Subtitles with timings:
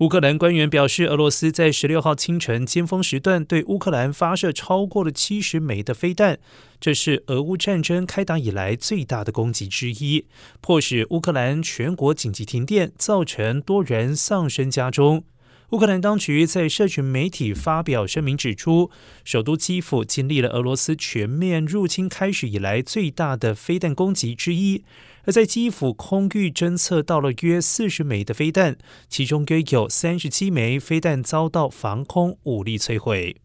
[0.00, 6.38] 乌克兰官员表示，俄罗斯在十六号清晨尖峰时段对乌克兰发射超过了七十枚的飞弹，
[6.78, 10.26] 这是俄乌战争开打以来最大的攻击之一，
[10.60, 15.24] 迫使乌克兰全国紧急停电，造成多人丧生家中。
[15.70, 18.88] 乌克兰当局在社群媒体发表声明，指出
[19.24, 24.84] 首都基辅经历了俄罗斯全面入侵开始以来最大的飞弹攻击之一。
[25.24, 28.78] 而在基辅空域侦测到了约四十枚的飞弹，
[29.08, 33.36] 其中约有三十七枚飞弹遭到防空武力摧毁。